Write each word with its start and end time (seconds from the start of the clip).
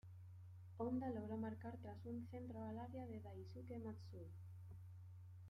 Honda 0.77 1.11
logró 1.11 1.37
marcar 1.37 1.77
tras 1.77 2.03
un 2.07 2.25
centro 2.31 2.63
al 2.63 2.79
área 2.79 3.05
de 3.05 3.19
Daisuke 3.19 3.77
Matsui. 3.77 4.31